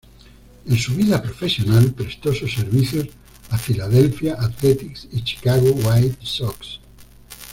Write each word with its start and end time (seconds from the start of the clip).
En 0.67 0.79
su 0.79 0.95
vida 0.95 1.21
profesional 1.21 1.93
prestó 1.93 2.33
sus 2.33 2.55
servicios 2.55 3.07
a 3.51 3.57
Philadelphia 3.59 4.33
Athletics 4.39 5.07
y 5.11 5.21
Chicago 5.21 5.73
White 5.73 6.17
Sox. 6.23 6.79